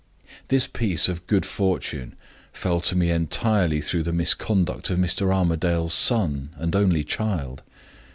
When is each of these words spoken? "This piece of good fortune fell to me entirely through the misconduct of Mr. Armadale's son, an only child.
"This 0.47 0.65
piece 0.65 1.07
of 1.07 1.27
good 1.27 1.45
fortune 1.45 2.15
fell 2.51 2.79
to 2.79 2.95
me 2.95 3.11
entirely 3.11 3.81
through 3.81 4.01
the 4.01 4.11
misconduct 4.11 4.89
of 4.89 4.97
Mr. 4.97 5.31
Armadale's 5.31 5.93
son, 5.93 6.49
an 6.57 6.73
only 6.75 7.03
child. 7.03 7.61